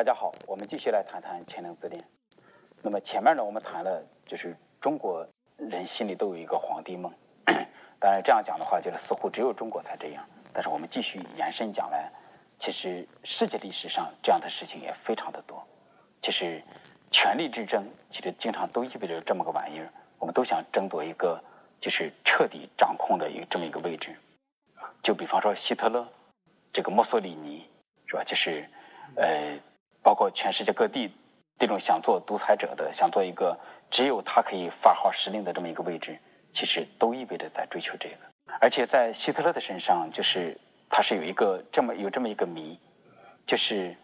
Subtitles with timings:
[0.00, 2.02] 大家好，我们继续来谈谈全能自恋。
[2.80, 7.12] 那么前面呢，我们谈了就是中国人心里都有一个皇帝梦。
[8.00, 10.26] 当然这样讲的话，就是似乎只有中国才这样。
[10.54, 12.10] 但是我们继续延伸讲来，
[12.58, 15.62] 其实世界历史上这样的事情也非常的多。
[16.22, 16.62] 其实
[17.10, 19.92] 权力之争，其实经常都意味着这么个玩意儿。
[20.18, 21.38] 我们都想争夺一个
[21.78, 24.16] 就是彻底掌控的一个这么一个位置。
[25.02, 26.08] 就比方说希特勒，
[26.72, 27.68] 这个墨索里尼，
[28.06, 28.24] 是吧？
[28.24, 28.66] 就是
[29.16, 29.58] 呃，
[30.02, 31.12] 包括全世界各地
[31.58, 33.58] 这种想做独裁者的，想做一个
[33.90, 36.18] 只有他可以发号施令的这么一个位置，
[36.52, 38.16] 其实都意味着在追求这个。
[38.60, 40.58] 而且在希特勒的身上，就是
[40.88, 42.78] 他是有一个这么有这么一个谜，
[43.46, 43.96] 就是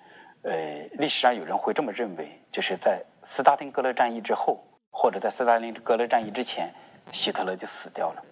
[0.42, 0.52] 呃，
[0.92, 6.72] 历史上有人会这么认为，就是在斯大林格勒战役之后，或者在斯大林格勒战役之前，
[7.10, 8.22] 希特勒就死掉了，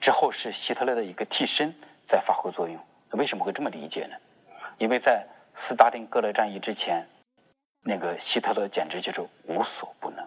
[0.00, 1.74] 之后是希特勒的一个替身
[2.06, 2.78] 在发挥作用。
[3.12, 4.16] 为什么会这么理解呢？
[4.78, 7.04] 因为在斯大林格勒战役之前，
[7.86, 10.26] 那个希特勒简直就是无所不能，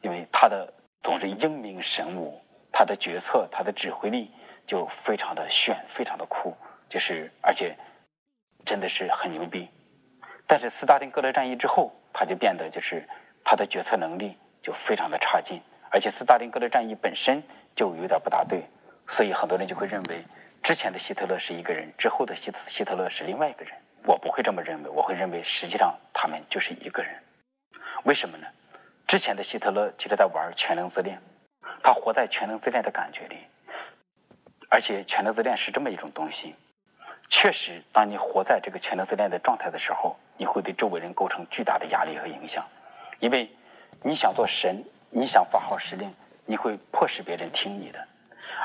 [0.00, 2.40] 因为他的总是英明神武，
[2.72, 4.30] 他的决策，他的指挥力。
[4.66, 6.56] 就非常的炫，非常的酷，
[6.88, 7.76] 就是而且
[8.64, 9.68] 真的是很牛逼。
[10.46, 13.04] 但是斯大林格勒战役之后，他就变得就是
[13.42, 17.42] 他的决策能力就非常的差劲，而且斯大林格勒战役本身
[17.74, 18.62] 就有点不大对，
[19.08, 20.24] 所以很多人就会认为
[20.62, 23.74] 之前的希特勒是一个人，之后的希希特勒是另外一个人。
[24.04, 27.14] 我不会这么认为，我会认为实际上他们就是一个人。
[28.04, 28.46] 为什么呢？
[29.06, 31.20] 之前的希特勒其实在玩全能自恋，
[31.82, 33.38] 他活在全能自恋的感觉里。
[34.68, 36.54] 而且全能自恋是这么一种东西，
[37.28, 42.64] 确实，当你活在这个全能自恋的状态的时候，你会对周围人构成巨大的压力和影响，
[43.18, 43.50] 因为
[44.00, 46.14] 你想做神，你想发号施令，
[46.46, 47.98] 你会迫使别人听你的，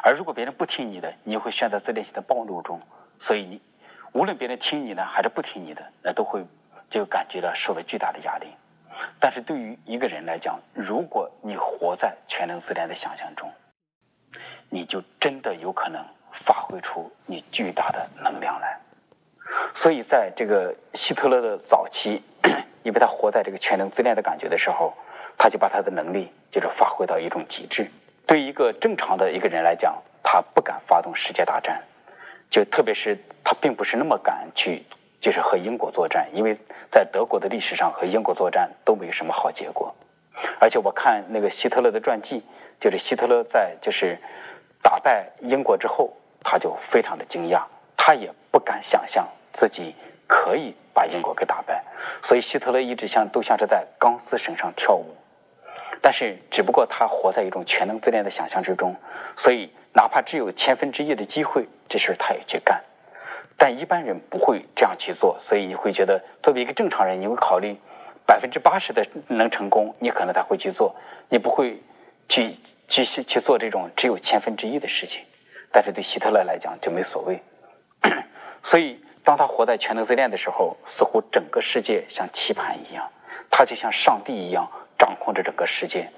[0.03, 2.80] 而如果别人不听你的，你会陷在自恋性的暴露中，
[3.17, 3.59] 所以你
[4.16, 6.42] 无论别人听你的还是不听你的，那都会
[6.90, 8.48] 就感觉到受了巨大的压力。
[9.20, 13.52] 但是对于一个人来讲，如果你活在全能自恋的想象中，
[14.70, 18.80] 你就真的有可能发挥出你巨大的能量来。
[19.74, 22.24] 所以，在这个希特勒的早期，
[22.84, 24.94] 因为他活在这个全能自恋的感觉的时候，
[25.38, 27.92] 他就把他的能力就是发挥到一种极致。
[28.25, 31.84] 对于一个正常的一个人来讲，他不敢发动世界大战，
[32.50, 34.83] 就特别是他并不是那么敢去，
[35.22, 36.57] 就是和英国作战，因为
[36.91, 39.95] 在德国的历史上和英国作战都没有什么好结果。
[40.59, 42.44] 而且我看那个希特勒的传记，
[42.81, 44.19] 就是希特勒在就是。
[44.81, 46.13] 打败英国之后，
[46.44, 47.63] 他就非常的惊讶，
[47.97, 49.95] 他也不敢想象自己
[50.27, 51.83] 可以把英国给打败，
[52.22, 55.16] 所以希特勒一直像都像是在钢丝绳上跳舞。
[56.03, 58.95] 但是，只不过他活在一种全能自恋的想象之中，
[59.35, 62.79] 所以哪怕只有千分之一的机会，这事他也去干。
[63.58, 67.76] 但一般人不会这样去做，所以你会觉得，作为一个正常人，你会考虑
[68.26, 70.96] 百分之八十的能成功，你可能才会去做，
[71.30, 71.82] 你不会。
[72.28, 72.52] 去
[72.88, 75.22] 去去做这种只有千分之一的事情，
[75.72, 77.40] 但是对希特勒来讲就没所谓。
[78.64, 83.08] 所以，当他活在全能自恋的时候，似乎整个世界像棋盘一样，
[83.52, 84.68] 他就像上帝一样
[84.98, 86.10] 掌控着整个世界。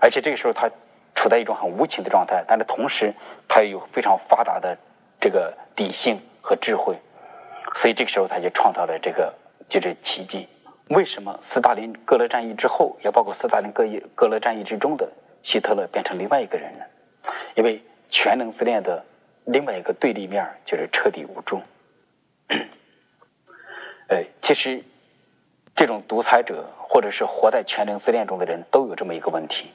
[0.00, 0.70] 而且这个时候，他
[1.12, 3.12] 处在一种很无情的状态，但是同时
[3.48, 4.78] 他也有非常发达的
[5.20, 6.96] 这个理性和智慧。
[7.74, 9.34] 所以这个时候，他就创造了这个
[9.68, 10.48] 就是奇迹。
[10.88, 15.06] 为什么斯大林格勒战役之后，也包括斯大林格格勒战役之中的？
[15.42, 16.84] 希特勒变成另外一个人呢，
[17.54, 19.04] 因为全能自恋的
[19.44, 21.60] 另外一个对立面就是彻底无助。
[24.08, 24.82] 呃，其实
[25.76, 29.70] 这种独裁者或者是活在全能自恋中的人都有这么一个问题。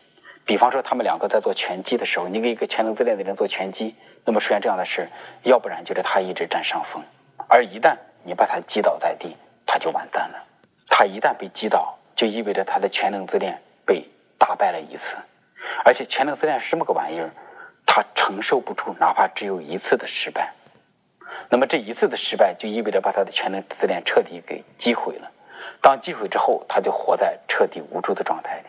[0.45, 3.95] 比方说，他们两个在做拳击的时候，你给一个全能自恋的人做拳击，
[4.25, 5.07] 那么出现这样的事，
[5.43, 7.01] 要不然就是他一直占上风，
[7.47, 10.43] 而一旦你把他击倒在地，他就完蛋了。
[10.89, 14.05] 他一旦被击倒，就意味着他的全能自恋被
[14.37, 15.15] 打败了一次。
[15.85, 17.31] 而且全能自恋是这么个玩意儿，
[17.85, 20.51] 他承受不住哪怕只有一次的失败，
[21.49, 25.31] 那么这一次的失败就意味着把他的全能自恋彻底给击毁了。
[25.81, 28.65] 当击毁之后，他就活在彻底无助的状态里。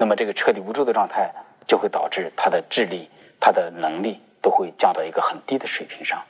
[0.00, 1.30] 那么这个彻底无助的状态
[1.68, 6.22] 就会导致他的智力、他的能力都会降到一个很低的水平上。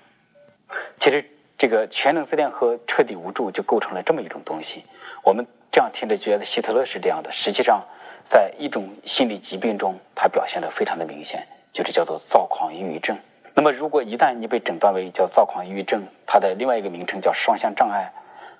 [0.99, 1.25] 其实
[1.56, 4.84] 这个全能自恋和彻底无助就构成了这么一种东西。
[5.22, 7.81] 我们这样听着觉得希特勒是这样的，实际上。
[8.28, 13.19] 在一种心理疾病中，它表现的非常的明显，就是叫做躁狂抑郁症。
[13.55, 18.12] 那么，如果一旦你被诊断为叫躁狂抑郁症，它的另外一个名称叫双向障碍，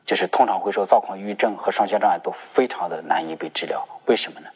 [0.05, 3.87] 就是通常会说躁狂抑郁症和双向障碍都非常的难以被治疗。
[4.06, 4.49] 为什么呢？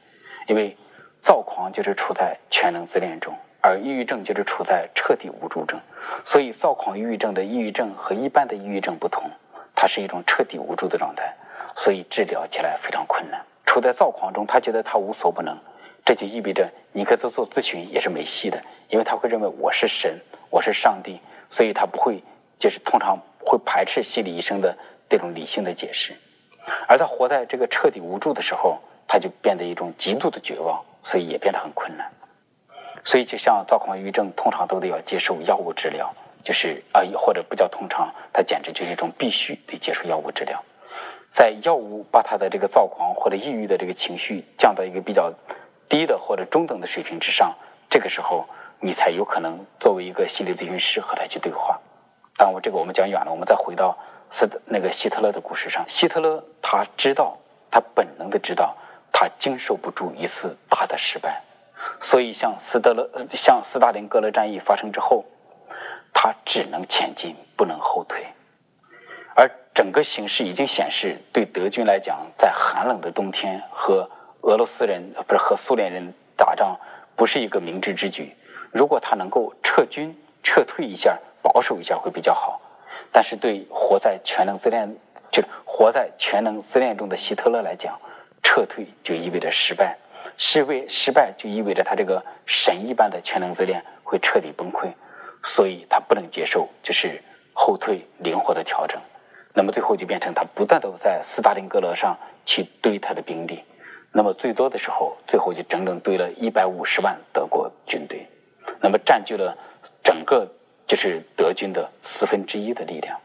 [0.46, 0.76] 因为
[1.23, 5.81] 躁狂就是处在全能自恋中，而抑郁症就是处在彻底无助症。
[6.25, 9.31] 所以，躁狂抑郁症的抑郁症和一般的抑郁症不同，
[9.75, 11.35] 它是一种彻底无助的状态，
[11.76, 13.41] 所以治疗起来非常困难。
[13.64, 15.58] 处在躁狂中，他觉得他无所不能，
[16.05, 20.20] 这就意味着你跟他做咨询也是没戏的，因为他会认为我是神，
[20.50, 21.19] 我是上帝，
[21.50, 22.23] 所以他不会
[22.58, 24.76] 就是通常会排斥心理医生的
[25.08, 26.14] 这种理性的解释。
[26.87, 32.11] 而他活在这个彻底无助的时候，他就变得一种极度的绝望，所以也变得很困难。
[33.05, 36.11] 所以，就像躁狂抑郁症，通常都得要接受药物治疗，
[36.43, 40.62] 就是啊，或者不叫通常，它简直就是一种必须得接受药物治疗。
[41.31, 45.33] 在药物把他的这个躁狂或者抑郁的这个情绪降到一个比较
[45.89, 47.55] 低的或者中等的水平之上，
[47.91, 48.47] 这个时候
[48.81, 51.79] 你才有可能作为一个心理咨询师和他去对话。
[52.37, 53.99] 当，我这个我们讲远了，我们再回到
[54.31, 55.85] 斯那个希特勒的故事上。
[55.89, 57.37] 希特勒他知道，
[57.71, 58.77] 他本能的知道，
[59.16, 61.40] 他经受不住一次大的失败。
[62.00, 65.25] 所以，像斯德勒、像斯大林格勒战役发生之后，
[66.12, 68.26] 他只能前进，不能后退。
[69.37, 76.76] 而整个形势已经显示，对德军来讲，在寒冷的冬天和俄罗斯人不是和苏联人打仗，
[77.14, 78.34] 不是一个明智之举。
[78.72, 82.61] 如果他能够撤军、撤退一下，保守一下会比较好。
[83.12, 84.96] 但是对活在全能自恋
[85.31, 87.96] 就活在全能自恋中的希特勒来讲，
[88.44, 89.99] 撤退就意味着失败。
[90.37, 94.93] 失为失败，就意味着他这个神一般的全能自恋会彻底崩溃，
[95.44, 99.00] 所以他不能接受，就是后退、灵活的调整。
[99.52, 103.62] 那么最后就变成他不断的在斯大林格勒上去堆他的兵力，
[104.11, 108.26] 那么最多的时候，最后就整整堆了一百五十万德国军队，
[108.81, 109.56] 那么占据了
[110.02, 110.50] 整个
[110.88, 113.17] 就是德军的四分之一的力量。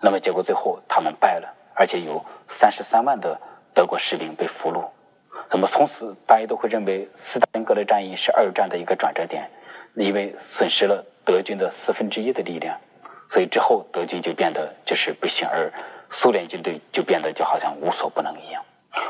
[0.00, 3.40] 那么结果最后他们败了，而且有三十三万的
[3.74, 4.84] 德国士兵被俘虏。
[5.50, 9.48] 那么从此，大家都会认为斯大林格勒战役是二战的一个转折点，
[9.94, 12.78] 因为损失了德军的四分之一的力量，
[13.30, 15.72] 所以之后德军就变得就是不行，而
[16.10, 18.62] 苏联军队就变得就好像无所不能一样。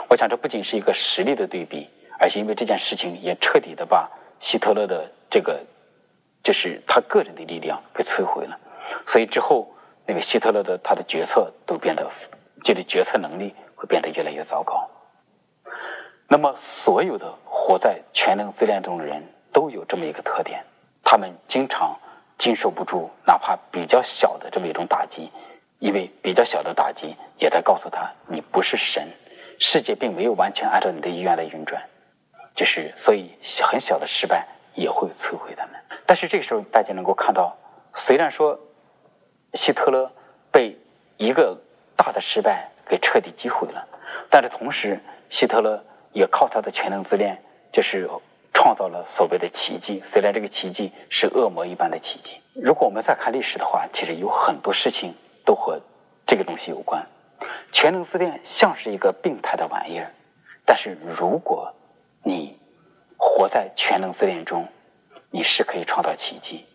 [0.09, 4.09] 我想，这不仅是一个实力的对比，而且因为这件事情也彻底的把
[4.39, 5.59] 希特勒的这个
[6.43, 8.59] 就是他个人的力量给摧毁了，
[9.07, 9.71] 所以之后
[10.07, 12.09] 那个希特勒的他的决策都变得，
[12.63, 14.87] 就是决策能力会变得越来越糟糕。
[16.29, 20.63] 那么，所有的活在全能自恋中的人都有这么一个特点：
[21.03, 21.99] 他们经常
[22.37, 25.33] 经受不住哪怕比较小的这么一种打击，
[25.79, 29.09] 因为比较小的打击也在告诉他，你不是神，
[29.59, 31.83] 世界并没有完全按照你的意愿来运转。
[32.55, 35.75] 就是，所以很小的失败也会摧毁他们。
[36.05, 37.57] 但是这个时候，大家能够看到，
[37.95, 38.61] 虽然说
[39.55, 40.13] 希特勒
[40.53, 40.79] 被
[41.17, 41.59] 一个
[41.97, 43.87] 大的失败给彻底击毁了，
[44.29, 45.01] 但是同时，
[45.31, 45.83] 希特勒。
[46.13, 47.41] 也靠他的全能自恋，
[47.71, 48.11] 就是
[48.53, 50.01] 创造了所谓的奇迹。
[50.03, 52.33] 虽然这个奇迹是恶魔一般的奇迹。
[52.53, 55.15] 如果我们再看历史的话，其实有很多事情
[55.45, 55.81] 都和
[56.27, 57.07] 这个东西有关。
[57.71, 60.11] 全能自恋像是一个病态的玩意儿，
[60.67, 61.73] 但是如果
[62.25, 62.59] 你
[63.17, 64.67] 活在全能自恋中，
[65.31, 66.67] 你是可以创造奇迹。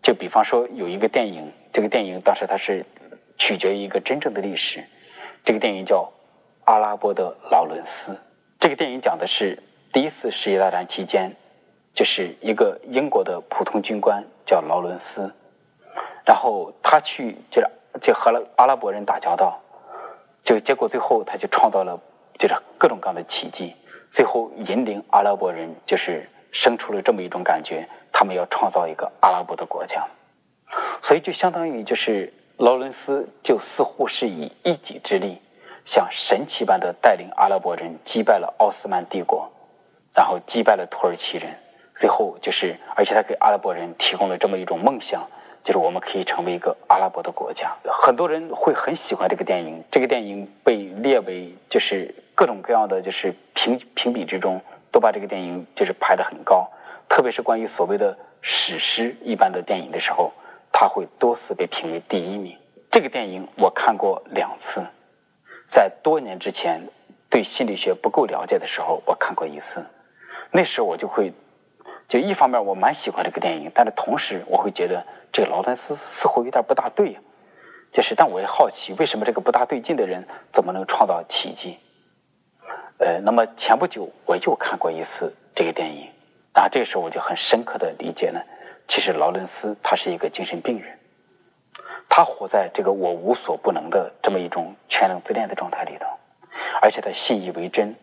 [0.00, 2.86] 就比方说有一个电影，这个电影当时它是
[3.36, 4.82] 取决于一个真正的历史。
[5.48, 6.02] 这个电影叫
[6.66, 8.12] 《阿拉伯的劳伦斯》。
[8.60, 9.58] 这个电影讲的是
[9.90, 11.34] 第一次世界大战期间，
[11.94, 15.34] 就是一个英国的普通军官叫劳伦斯，
[16.26, 17.66] 然后他去就是
[17.98, 19.58] 就和了阿拉伯人打交道，
[20.44, 21.98] 就结果最后他就创造了
[22.38, 23.74] 就是各种各样的奇迹，
[24.10, 30.06] 最后引领阿拉伯人就是生出了这么一种感觉，他们要创造一个阿拉伯的国家，
[31.02, 35.40] 所以就相当于就是劳伦斯就似乎是以一己之力。
[35.84, 39.48] 像神奇般的带领阿拉伯人击败了奥斯曼帝国，
[40.12, 41.56] 然后击败了土耳其人，
[41.94, 45.24] 最后就是，而且他给阿拉伯人提供了这么一种梦想，
[45.62, 47.72] 就是我们可以成为一个阿拉伯的国家。
[47.84, 54.60] 很多人会很喜欢这个电影，这个电影被列为就是各种各样的就是评评比之中，
[54.90, 56.68] 都把这个电影就是排得很高。
[57.08, 60.30] 特别是关于所谓的史诗一般的电影的时候，
[60.80, 62.56] 他会多次被评为第一名。
[62.88, 64.80] 这个电影我看过两次。
[65.68, 66.80] 在多年之前，
[67.28, 69.84] 对心理学不够了解的时候，我看过一次。
[70.52, 71.32] 那时候我就会，
[72.06, 77.18] 就一方面我蛮喜欢这个电影，但是同时我会觉得这个劳伦斯似乎有点不大对。
[77.92, 81.76] 就是，但我也好奇，为什么这个不大对劲的人怎么能创造奇迹？
[82.98, 86.08] 呃，那么前不久我又看过一次这个电影，
[86.52, 88.40] 啊，这个时候我就很深刻的理解了，
[88.88, 90.98] 其实劳伦斯他是一个精神病人。
[92.08, 96.06] 他活在这个我无所不能的这么一种全能自恋的状态里头，
[96.80, 97.94] 而且他信以为真，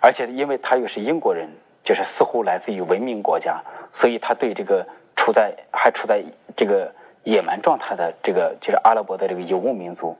[0.00, 1.50] 而且因为他又是英国人，
[1.82, 3.60] 就是似乎来自于文明国家，
[3.92, 6.22] 所以他对这个处在还处在
[6.56, 6.94] 这个
[7.24, 10.16] 野蛮状态的这个就是阿拉伯的这个游牧民族，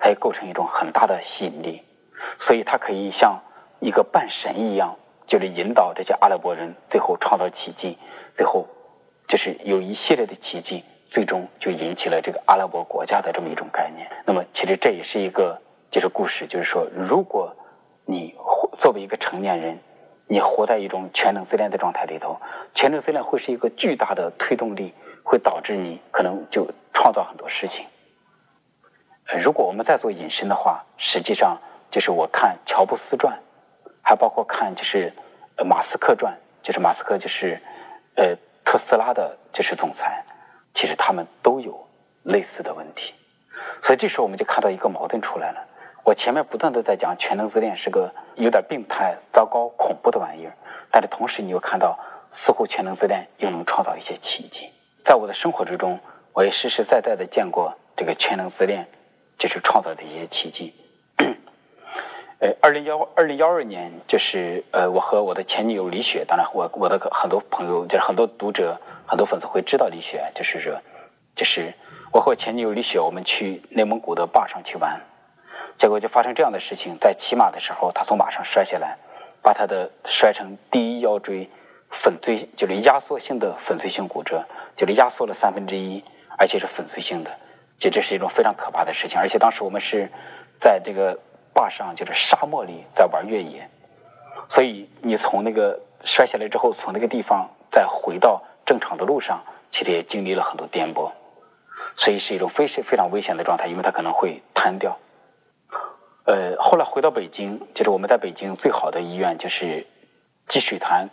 [0.00, 1.82] 还构成一种很大的吸引力，
[2.40, 3.40] 所以他可以像
[3.78, 7.96] 一个半神一样，就是引导这些阿拉伯人最后创造奇迹，
[8.34, 8.66] 最后
[9.30, 14.10] 就是有一系列的奇迹，最终就引起了这个阿拉伯国家的这么一种概念。
[14.26, 15.56] 那么，其实这也是一个
[15.88, 17.54] 就是故事，就是说，如果
[18.04, 18.34] 你
[18.76, 19.78] 作为一个成年人，
[20.26, 22.40] 你活在一种全能自恋的状态里头，
[22.74, 27.86] 全能自恋会是一个巨大的推动力，会导致你可能就创造很多事情。
[29.28, 31.56] 呃如果我们再做引申的话，实际上
[31.88, 33.38] 就是我看乔布斯传，
[34.02, 35.12] 还包括看就是
[35.64, 37.62] 马斯克传，就是马斯克就是
[38.16, 38.34] 呃
[38.70, 40.24] 特斯拉的就是总裁，
[40.72, 41.76] 其实他们都有
[42.22, 43.12] 类似的问题。
[43.82, 45.58] 所以这时候我们就看到一个矛盾出来了。
[46.04, 50.54] 我前面不断的在讲全能自恋是个有点病态、糟糕、恐怖的玩意儿，
[50.88, 51.98] 但是同时你又看到
[52.30, 54.70] 似乎全能自恋又能创造一些奇迹。
[55.04, 55.98] 在我的生活之中，
[56.32, 58.86] 我也实实在在的见过这个全能自恋。
[59.36, 60.74] 就是创造的一些奇迹。
[62.40, 70.72] 呃，二零幺二零幺二年，就是呃，我和我的前女友李雪，当然我我的很多朋友，就是很多读者、很多粉丝会知道李雪，就是说，
[71.36, 71.70] 就是
[72.10, 74.98] 我和我前女友李雪，我们去内蒙古的坝上去玩，
[75.76, 78.96] 结果就发生这样的事情，在骑马的时候，她从马上摔下来，
[79.42, 81.46] 把她的摔成第一腰椎
[81.90, 84.42] 粉碎，就是压缩性的粉碎性骨折，
[84.78, 86.02] 就是压缩了三分之一，
[86.38, 87.30] 而且是粉碎性的。
[87.78, 90.08] 就这是一种非常可怕的事情，而且当时我们是
[90.58, 91.18] 在这个
[91.52, 93.68] 坝上，就是沙漠里在玩越野，
[94.48, 101.10] 所以你从那个摔下来之后，从那个地方再回到正常的路上，其实也经历了很多颠簸，
[101.96, 104.98] 所以是一种非常非常危险的状态，因为它可能会瘫掉。
[106.24, 109.86] 呃，后来回到北京，就是我们在北京最好的医院，就是
[110.46, 111.08] 积水潭，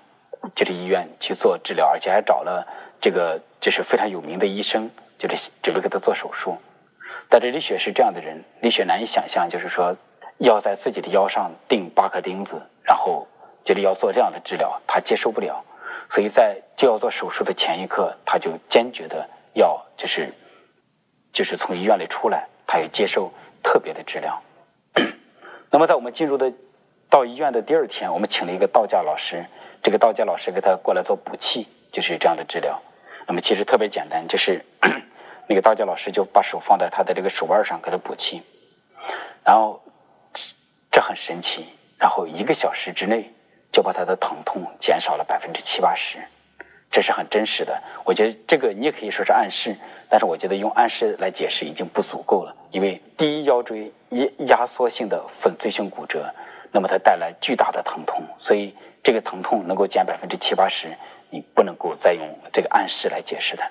[0.56, 2.68] 就是医院去做治疗，而且还找了
[3.02, 4.90] 这个就是非常有名的医生。
[5.20, 6.56] 就是准备给他做手术，
[7.28, 9.98] 但是李雪是这样的人，李雪难以想象，就是说
[10.38, 13.28] 要在自己的腰上钉八颗钉子，然后
[13.64, 15.64] 就是要做这样的治疗，他接受不了，
[16.10, 20.34] 所以在就要做手术的前一刻，他就坚决的要就是
[21.34, 23.32] 就是从医院里出来，他要接受
[23.64, 24.42] 特别的治疗。
[25.72, 26.54] 那么在我们进入的
[27.10, 29.46] 到医院的第二天，我们请了一个道家老师，
[29.82, 32.82] 这个道家老师给他过来做补气，就是这样的治疗。
[33.28, 34.64] 那么其实特别简单，就是
[35.50, 38.42] 那个道教老师就把手放在他的这个手腕上给他补气，
[39.44, 39.82] 然后
[40.98, 41.64] 这很神奇，
[42.00, 43.32] 然后一个小时之内
[43.72, 46.18] 就把他的疼痛减少了百分之七八十，
[46.90, 47.80] 这是很真实的。
[48.04, 49.78] 我觉得这个你也可以说是暗示，
[50.10, 56.34] 但是我觉得用暗示来解释已经不足够了，因为第一腰椎压压缩性的粉碎性骨折，
[56.72, 60.88] 那么它带来巨大的疼痛，所以这个疼痛能够减百分之七八十。
[61.30, 63.70] 你不能够再用这个暗示来解释它。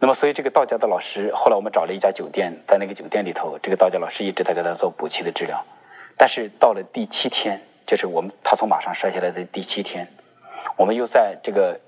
[0.00, 5.60] 那么，所以这个道家的老师，后来我们找了一家酒店，在那个酒店里头，这个道家老师一直在给他做补气的治疗。
[6.16, 10.06] 但是到了第七天，就是我们他从马上摔下来的第七天，
[10.76, 11.78] 我们又在这个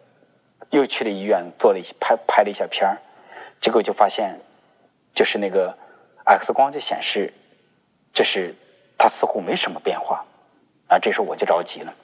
[0.71, 2.99] 又去了医院做了一拍拍了一下片儿，
[3.61, 4.37] 结果就发现，
[5.15, 5.73] 就是那个
[6.25, 7.33] X 光就显示，
[8.13, 8.53] 就是
[8.99, 10.25] 他似乎没什么变化。
[10.89, 11.95] 啊，这时候我就着急了。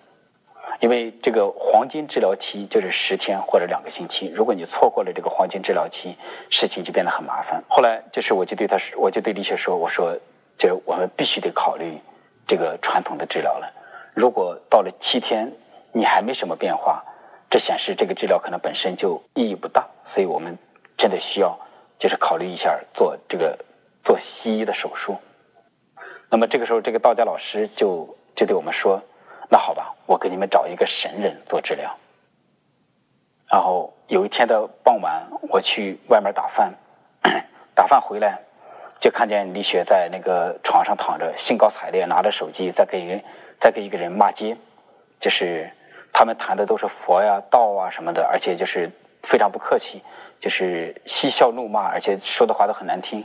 [0.80, 6.14] 因为这个黄金治疗期就是十天或者两个星期，如果你错过了这个黄金治疗期，
[6.50, 7.62] 事情就变得很麻烦。
[7.68, 10.14] 后来就是我就对他说，我就对李雪说：“我说，
[10.58, 11.98] 这我们必须得考虑
[12.46, 13.72] 这个传统的治疗了。
[14.12, 15.50] 如果到了七天
[15.92, 17.02] 你还没什么变化，
[17.48, 19.86] 这显示这个治疗可能本身就意义不大。
[20.04, 20.58] 所以我们
[20.96, 21.58] 真的需要
[21.98, 23.58] 就是考虑一下做这个
[24.04, 25.16] 做西医的手术。
[26.28, 29.02] 那么这个时候，这个道家老师就就对我们说。”
[29.48, 31.96] 那好吧，我给你们找一个神人做治疗。
[33.48, 36.74] 然后有一天的傍晚，我去外面打饭，
[37.76, 38.40] 打饭回来
[38.98, 43.22] 就看见李雪在那个床上躺着，兴高采烈拿着手机在给人
[43.60, 44.56] 在给一个人骂街，
[45.20, 45.70] 就是
[46.12, 48.90] 他们谈的都是佛呀、道啊什么的，而且就是
[49.22, 50.02] 非常不客气，
[50.40, 53.24] 就是嬉笑怒骂，而且说的话都很难听。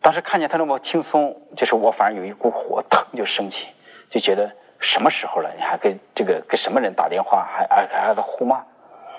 [0.00, 3.68] 当时看见他那么轻松，就是我反而有一股火腾就升起，
[4.08, 4.50] 就觉得。
[4.80, 5.52] 什么时候了？
[5.54, 7.44] 你还跟这个跟什么人打电话？
[7.44, 8.64] 还还还在互骂？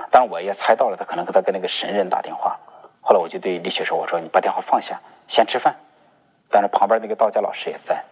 [0.10, 2.60] 当然，我也猜到了，他可能跟他跟那个神人打电话。
[3.00, 5.76] 后来我就对李雪说：“我说你把电话放下，先吃饭。”
[6.50, 8.04] 但是旁边那个道家老师也在。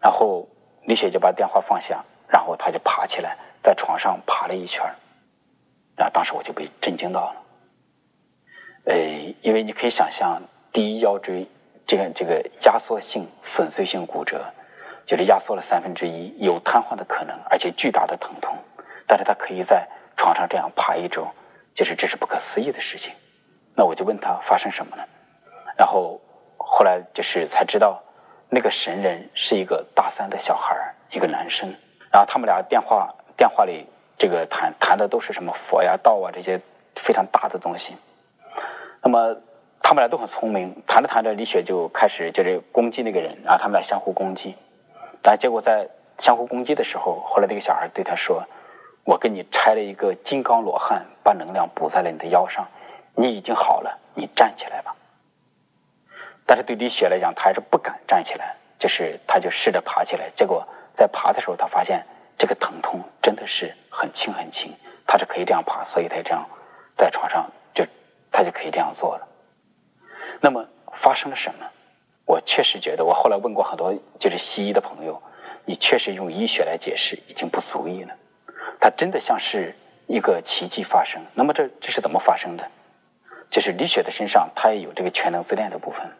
[0.00, 0.48] 然后
[0.84, 4.82] 李雪就把电话放下，然后他就爬起来，在床上爬了一圈。
[5.96, 7.42] 然后当时我就被震惊到了。
[8.86, 8.96] 呃，
[9.42, 11.46] 因为你可以想象，第一腰椎
[11.86, 14.44] 这个这个压缩性粉碎性骨折。
[15.12, 18.56] 就是压缩了三分之一，有瘫痪的可能，而且巨大的疼痛。
[19.06, 21.28] 但是他可以在床上这样爬一周，
[21.74, 23.12] 就是这是不可思议的事情。
[23.76, 25.06] 那我就问他发生什么了，
[25.76, 26.18] 然后
[26.56, 28.02] 后来就是才知道，
[28.48, 30.74] 那个神人是一个大三的小孩
[31.10, 31.68] 一个男生。
[32.10, 36.58] 然后他们俩电话电话里这个谈谈的都是什么佛呀、道啊这些
[36.96, 37.94] 非常大的东西。
[39.02, 39.36] 那么
[39.82, 44.56] 他们俩都很聪明，谈着谈着，李雪就开始就是攻击那个人，然后他们俩相互攻击。
[45.22, 45.88] 但结果在
[46.18, 48.44] 相互攻击的时候，后来那个小孩对他说
[49.04, 52.66] ：“我给你拆了一个金刚罗汉，把能量补在了你的腰上，
[53.14, 54.94] 你已经好了，你站起来吧。”
[56.44, 62.04] 但是对李雪来讲，他还是不敢站起来，就是他就试着爬起来，结果在爬的时候，他发现
[62.36, 64.74] 这个疼痛真的是很轻很轻，
[65.06, 66.44] 他是可以这样爬，所以他这样
[66.96, 67.84] 在床上就
[68.30, 69.28] 他就可以这样做了。
[70.40, 71.66] 那么发生了什么？
[72.24, 75.20] 我确实觉得，我后来问过很多就是西医的朋友，
[75.64, 78.14] 你确实用医学来解释已经不足以了，
[78.80, 79.74] 它真的像是
[80.06, 81.20] 一个奇迹发生。
[81.34, 82.64] 那么这这是怎么发生的？
[83.50, 86.10] 就是李雪的身上，她也有这个全能自恋的部分，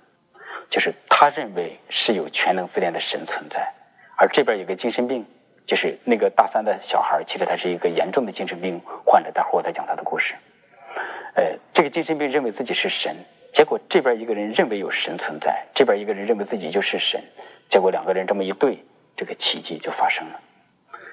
[0.69, 3.73] 就是他认为是有全能自恋的神存在，
[4.19, 5.25] 而这边有个精神病，
[5.65, 9.31] 就是那个大三的小孩，其实他是一个严重的精神病患者。
[9.31, 10.35] 待会儿我再讲他的故事。
[11.35, 13.17] 呃，这个精神病认为自己是神。
[13.53, 17.23] 结果这边一个人认为有神存在，这边一个人认为自己就是神，
[17.69, 18.83] 结果两个人这么一对，
[19.15, 20.41] 这个奇迹就发生了。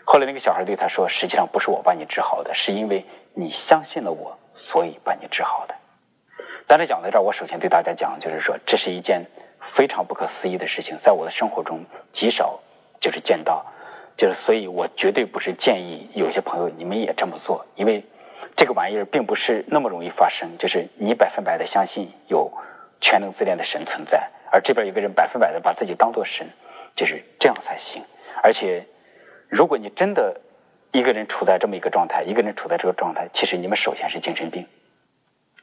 [0.05, 5.75] 后来那个小孩对他说：“实际上不是我把你治好的，是因为你相信了我，所以把你治好的。”
[6.65, 9.21] 但是讲到这儿，我首先对大家讲，就是说这是一件
[9.59, 12.57] 非常不可思议的事情，在我的生活中极少
[13.01, 13.65] 就是见到，
[14.15, 18.01] 就是所以我绝对不是建议有些朋友你们也这么做，因为。
[18.59, 22.51] 这个玩意儿并不是那么容易发生，就是你百分百的相信有
[22.99, 26.45] 全能自恋的神存在，而这边有个人百分百的把自己当做神，
[26.93, 28.03] 就是这样才行。
[28.43, 28.85] 而且，
[29.47, 30.41] 如果你真的
[30.91, 34.67] 一个人处在这么一个状态，一个人处在这个状态，其实你们首先是精神病。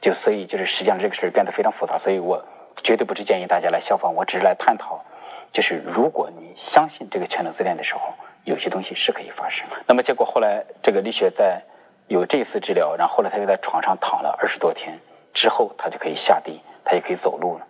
[0.01, 2.43] 就所以就是实际上这个事儿变得非常复杂，所以我
[2.81, 5.05] 绝对不是建议大家来效仿，我只是来探讨，
[5.53, 8.11] 就是如果你相信这个全能自恋的时候，
[8.45, 9.67] 有些东西是可以发生。
[9.85, 11.61] 那么结果后来这个李雪在。
[12.07, 14.97] 有这次治疗，然后后来他又在床上躺了二十多天，
[15.33, 17.67] 之后他就可以下地，他就可以走路了。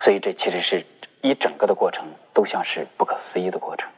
[0.00, 0.84] 所以这其实是
[1.22, 2.04] 一整个的过程
[2.34, 3.88] 都像是不可思议的过程。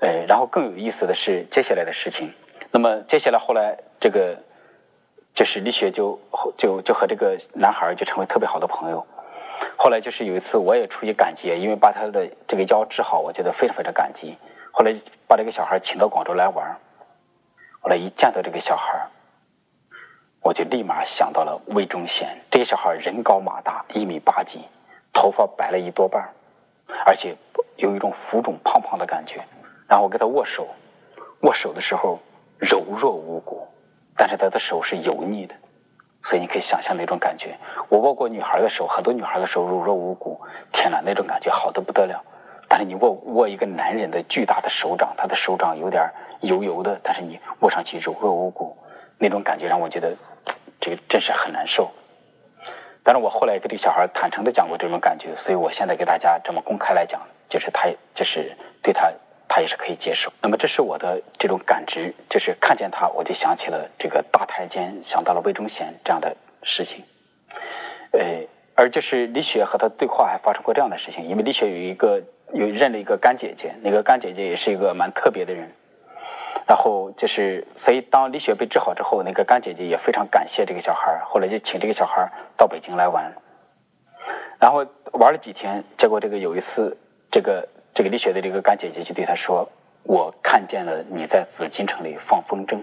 [0.00, 2.32] 呃，然后更有意思的是接下来的事情。
[2.72, 4.36] 那么接下来后来这个
[5.34, 6.18] 就是李雪就
[6.56, 9.06] 就就和这个男孩就成为特别好的朋友。
[9.76, 14.36] 后来就是有一次我也出于感激，因为把他的这个腰治好，我觉得非常非常感激。
[14.72, 14.92] 后来
[15.28, 16.76] 把这个小孩请到广州来玩。
[17.82, 18.96] 后来一见到这个小孩
[20.40, 22.28] 我就立马想到了魏忠贤。
[22.48, 24.60] 这个小孩人高马大，一米八几，
[25.12, 26.28] 头发白了一多半
[27.04, 27.36] 而且
[27.76, 29.42] 有一种浮肿胖胖的感觉。
[29.88, 30.68] 然后我跟他握手，
[31.40, 32.20] 握手的时候
[32.56, 33.66] 柔弱无骨，
[34.16, 35.54] 但是他的手是油腻的，
[36.22, 37.56] 所以你可以想象那种感觉。
[37.88, 40.40] 我握过女孩的手，很多女孩的手柔弱无骨，
[40.70, 42.22] 天哪，那种感觉好的不得了。
[42.68, 46.08] 但是你握握一个男人的巨大的手掌，他的手掌有点
[46.42, 48.76] 油油的，但是你握上去柔弱无骨，
[49.18, 50.14] 那种感觉让我觉得
[50.80, 51.90] 这个真是很难受。
[53.04, 59.12] 但是我后来跟这个小孩坦诚的讲过这种感觉，所以我现在给大家这么公开来讲，就是他就是对他
[59.48, 60.32] 他也是可以接受。
[60.40, 67.04] 那么这是我的这种感知，就是看见他我就想起了这个大太监，想到了魏忠贤这样的事情。
[68.12, 68.20] 呃，
[68.76, 75.68] 而就是李雪和他对话还发生过这样的事情，因为李雪有一个有认了一个干姐姐，那个干姐姐也是一个蛮特别的人。
[76.64, 83.32] 然后就是，所以当李雪被治好之后，那个干姐姐也非常感谢这个小孩后来就请这个小孩到北京来玩。
[84.60, 86.96] 然后玩了几天，结果这个有一次，
[87.30, 89.68] 这个这个李雪的这个干姐姐就对他说
[90.04, 92.78] ：“我看见了你在紫禁城里放风筝。”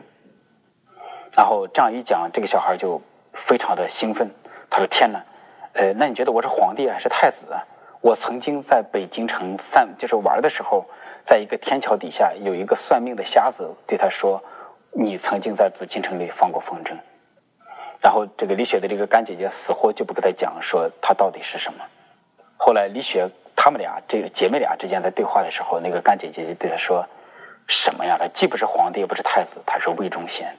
[1.31, 4.29] 然后这样一讲，这个小孩就非常的兴奋。
[4.69, 5.23] 他说：“天哪，
[5.71, 7.63] 呃，那你觉得我是皇帝还是太子啊？
[8.01, 10.85] 我曾经在北京城散，就是玩的时候。”
[11.29, 14.43] 在一个天桥底下，有一个算命的瞎子对他说
[14.91, 16.97] ：“你曾经在紫禁城里放过风筝。”
[18.01, 21.85] 然后这个李雪的这个干姐姐死活就不跟他讲说他到底是什么。
[22.57, 27.05] 后来李雪他们俩这个姐妹俩之间在对话的时候，那个干姐姐就对他说
[27.69, 28.17] ：“什么呀？
[28.17, 30.51] 他既不是皇帝，也不是太子，他是魏忠贤。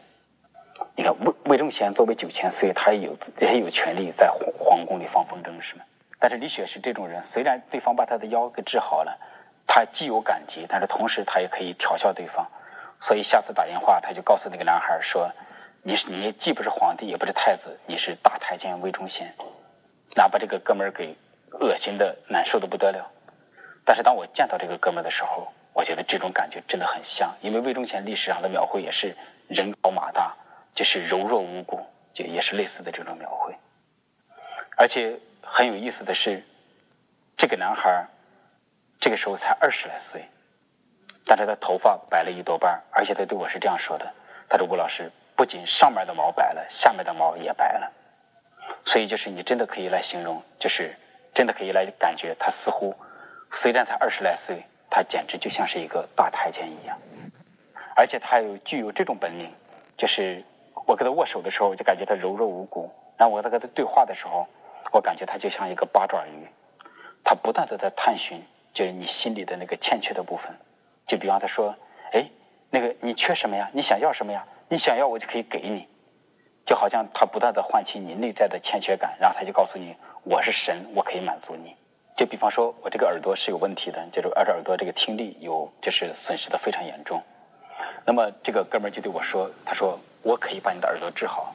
[0.95, 5.83] 你看魏魏忠贤作为九千岁，他也有也有权利在皇皇宫里放风筝，是吗？
[6.21, 9.19] 但是李雪是这种人，虽然对方把他的腰给治好了。”
[9.73, 12.45] 他既有感激，但是同时他也可以调笑对方，
[13.01, 15.31] 所以下次打电话他就告诉那个男孩说
[15.85, 19.33] ：“你是你既不是皇帝，也不是太子，你是大太监魏忠贤。”
[20.17, 21.17] 那把这个哥们儿给
[21.53, 23.09] 恶心的难受的不得了。
[23.85, 30.35] 但是当我见到这个哥们儿的时候，我觉得这种感觉真的很像，因为魏忠贤历史上的描绘也是人高马大，
[30.75, 31.81] 就是柔弱无骨，
[32.13, 33.55] 就也是类似的这种描绘。
[34.77, 36.43] 而且很有意思的是，
[37.37, 38.05] 这个男孩
[39.01, 40.23] 这个时候才二十来岁，
[41.25, 44.07] 但是他头发白了一多半，而且他对我是这样说的
[44.47, 47.91] ：“他说吴老师，不仅上面的毛白了，下面的毛也白了。”
[48.85, 50.95] 所以就是你真的可以来形容，就是
[51.33, 52.95] 真的可以来感觉他似乎
[53.51, 56.99] 虽然才二十来岁，他简直就像是一个大太监一样，
[57.97, 59.51] 而且他有具有这种本领，
[59.97, 60.45] 就是
[60.87, 62.87] 我跟他握手的时候，我就感觉他柔弱无骨；
[63.17, 64.47] 然后我在跟他对话的时候，
[64.93, 66.47] 我感觉他就像一个八爪鱼，
[67.25, 70.55] 他不断的在探寻，就是你心里的那个欠缺的部分。
[71.07, 71.75] 就比方他说
[72.13, 72.29] ：“哎，
[72.71, 73.69] 那个你缺什么呀？
[73.73, 74.45] 你想要什么呀？
[74.69, 75.89] 你想要我就可以给你。”
[76.65, 81.75] 就好像他不断的唤起你内在的欠缺感，然后他就告诉你：“我是神，我可以满足你。”
[82.17, 87.21] 就比方说，我这个耳朵是有问题的，就是耳耳朵这个听力有就是损失的非常严重。
[88.05, 91.55] 那么这个哥们儿就对我说：“他说我可以把你的耳朵治好。”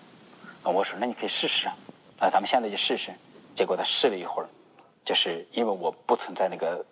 [0.66, 1.76] 那我说：“那你可以试试啊，
[2.20, 3.12] 那咱们现在就试试。”
[3.56, 4.50] 结果他试了一会儿，
[5.06, 6.84] 就是因为我不存在那个，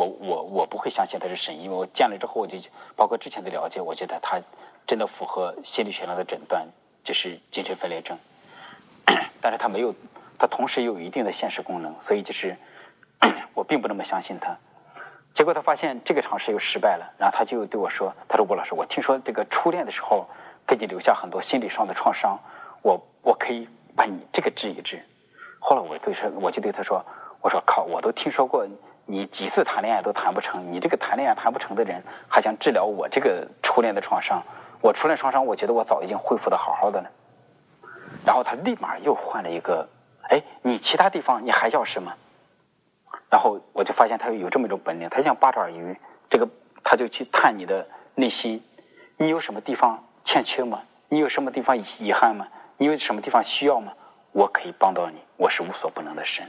[0.00, 2.56] 我我我不会相信他是神，因为我见了之后我就
[2.96, 4.40] 包括之前的了解，我觉得他
[4.86, 6.66] 真的符合心理学上的诊断。
[7.02, 8.16] 就是精神分裂症，
[9.40, 9.92] 但是他没有，
[10.38, 12.54] 他同时有一定的现实功能，所以就是
[13.54, 14.54] 我并不那么相信他。
[15.30, 20.28] 结果他发现这个尝试又失败了，然后他就对我说：“他说吴老师，我听说这个初恋的时候
[20.66, 22.38] 给你留下很多心理上的创伤，
[22.82, 25.02] 我我可以把你这个治一治。”
[25.58, 27.02] 后来我就说，我就对他说
[27.40, 28.66] ：“我说靠，我都听说过
[29.10, 34.40] 你几次谈恋爱都谈不成，你这个谈恋爱谈不成的人还想治疗我这个初恋的创伤。”
[34.80, 37.10] 我初恋创伤，我觉得我早已经恢复的好好的了。
[38.24, 39.86] 然后他立马又换了一个，
[40.28, 42.14] 哎，你其他地方你还要什么？
[43.28, 45.94] 然后我就发现他有这么一种本领，他像八爪鱼，
[46.30, 46.48] 这个
[46.84, 48.62] 他就去探你的内心，
[49.16, 50.80] 你有什么地方欠缺吗？
[51.08, 52.46] 你有什么地方遗憾吗？
[52.78, 53.92] 你有什么地方需要吗？
[54.30, 56.48] 我可以帮到你，我是无所不能的神。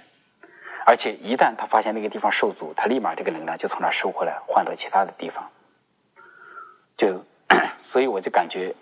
[0.85, 5.49] 而且一旦他发现那个地方受阻，他立马这个能量就从那收回来，换到其他的地方，
[6.97, 7.23] 就。
[7.83, 8.73] 所以我就感觉，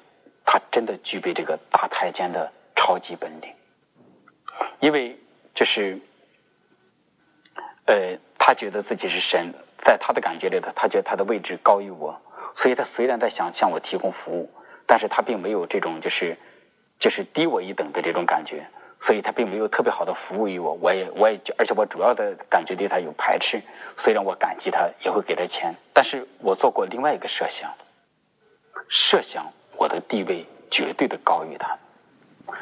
[0.46, 3.52] 他真的具备这个大太监的超级本领，
[4.80, 5.18] 因为
[5.56, 6.00] 就是，
[7.88, 12.16] 呃，他觉得自己是神，在他的感觉里头，他觉得他的位置高于我，
[12.56, 14.48] 所以他虽然在想向我提供服务，
[14.86, 16.38] 但是他并没有这种就是
[17.00, 18.64] 就是低我一等的这种感觉，
[19.02, 23.62] 所以他并没有特别好的服务于我，我也我也而且我主要的感觉对他有排斥，
[23.98, 27.74] 虽然我感激他，也会给他钱，但是我做过另外一个设想。
[28.88, 29.46] 设想
[29.78, 31.78] 我的地位绝对的高于他，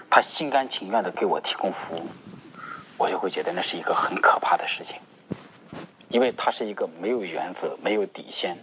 [0.09, 2.01] 他心甘情愿的给我提供服务，
[2.97, 4.97] 我就会觉得那是一个很可怕的事情，
[6.09, 8.57] 因为他是一个没有原则、没有底线，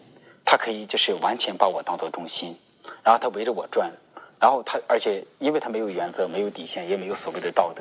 [0.45, 2.57] 他可以就是完全把我当做中心，
[3.03, 3.91] 然后他围着我转，
[4.45, 7.81] 然后他而且因为他没有原则、没有底线，也没有所谓的道德，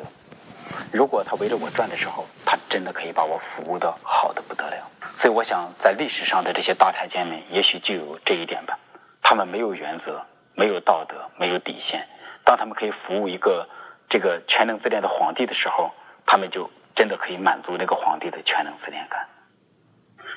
[0.93, 4.89] 如果他围着我转的时候，他真的可以把我服务的好的不得了。
[5.17, 8.79] 所以我想，在历史上的这些大太监们，也许就有这一点吧。
[9.21, 12.07] 他们没有原则，没有道德，没有底线。
[12.45, 13.67] 当他们可以服务一个
[14.07, 15.91] 这个全能自恋的皇帝的时候，
[16.25, 19.27] 他们就真的可以满足那个皇帝的全能自恋感。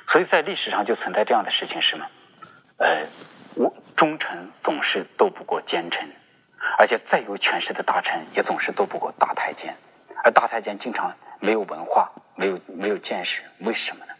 [0.09, 2.09] 所以在历史上就存在这样的事情是吗？
[2.79, 3.07] 呃，
[3.57, 6.07] 我忠臣总是斗不过奸臣，
[6.79, 9.75] 而且再有权势的大臣也总是斗不过大太监，
[10.23, 14.13] 而大太监经常没有文化，没有没有见识，为什么呢？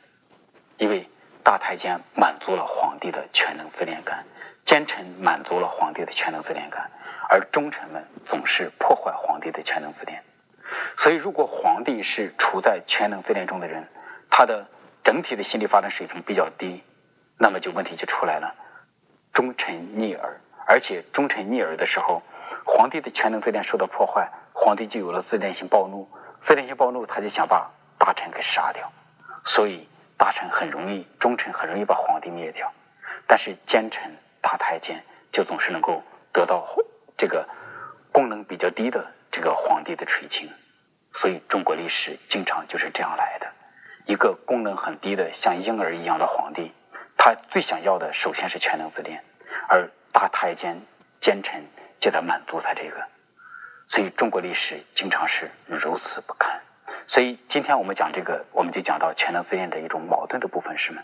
[0.79, 1.07] 因为
[1.45, 4.25] 大太监满足了皇帝的全能自恋感。
[4.65, 6.91] 奸臣满足了皇帝的全能自恋感，
[7.31, 10.21] 而忠臣们总是破坏皇帝的全能自恋。
[10.97, 13.87] 所以，如果皇帝是处在全能自恋中的人，
[14.29, 14.67] 他的
[15.05, 16.83] 整体的心理发展水平比较低，
[17.39, 18.53] 那么就问题就出来了：
[19.37, 20.41] 忠臣逆耳。
[20.67, 22.23] 而且，忠臣逆耳的时候，
[22.65, 26.09] 皇帝的全能自恋受到破坏，皇帝就有了自恋性暴怒。
[26.39, 28.91] 自恋性暴怒，他就想把大臣给杀掉。
[29.45, 32.73] 所以，大臣很容易，忠臣很容易把皇帝灭掉。
[33.27, 34.11] 但是，奸臣。
[34.49, 36.01] 大太监就总是能够
[36.33, 36.65] 得到
[37.17, 37.45] 这个
[38.13, 40.49] 功能比较低的这个皇帝的垂青，
[41.13, 43.47] 所以中国历史经常就是这样来的。
[44.05, 46.73] 一个功能很低的像婴儿一样的皇帝，
[47.27, 49.21] 他最想要的首先是全能自恋，
[49.69, 50.81] 而大太监
[51.19, 51.61] 奸臣
[51.99, 53.05] 就在满足他这个，
[53.89, 56.57] 所以中国历史经常是如此不堪。
[57.05, 61.03] 所以今天我们讲这个，我们就讲到全能自恋的一种矛盾的部分是什么？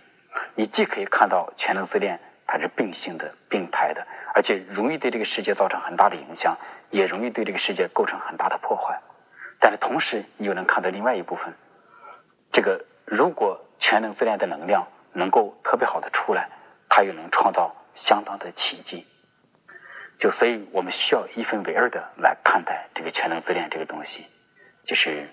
[0.54, 2.16] 你既可以看到全能自恋。
[2.46, 6.54] 它是病性的、病态的，而且容易对这个世界造成很大的影响，
[6.90, 8.96] 也容易对这个世界构成很大的破坏。
[9.58, 11.52] 但是同时，你又能看到另外一部分，
[12.52, 16.48] 这个如果全能自恋的能量能够特别好的出来，
[16.88, 19.07] 他又能创造相当的奇迹。
[20.18, 24.27] 就所以我们需要一分为二的来看待这个全能自恋这个东西。
[24.85, 25.27] 就是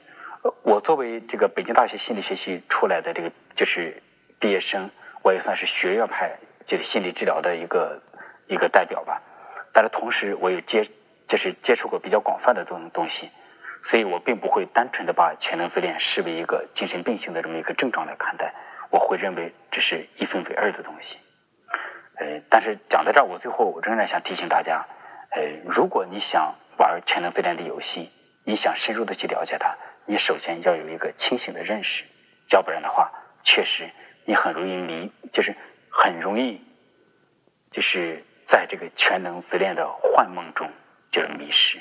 [0.63, 4.02] 我作为这个北京大学心理学系出来的这个就是
[4.39, 4.89] 毕业生，
[5.22, 8.02] 我也算是学院派就是心理治疗的一个
[8.48, 9.22] 一个代表吧。
[9.72, 10.84] 但是同时，我也接
[11.28, 13.30] 就是接触过比较广泛的东东西，
[13.84, 18.52] 所以我并不会单纯的把全能自恋视为一个精神病性的这么一个症状来看待。
[18.89, 21.17] 我会认为这是一分为二的东西。
[22.15, 24.86] 呃，但是讲到这儿，我最后我仍然想提醒大家，
[25.32, 28.12] 呃，如果你想玩全能自恋的游戏，
[28.43, 29.75] 你想深入的去了解它。
[30.06, 32.04] 你首先要有一个清醒的认识，
[32.52, 33.12] 要不然的话，
[33.43, 33.89] 确实
[34.25, 35.56] 你很容易迷，就是
[35.89, 36.62] 很容易，
[37.71, 40.69] 就是在这个全能自恋的幻梦中
[41.12, 41.80] 就是迷失。